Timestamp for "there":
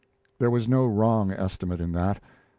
0.39-0.49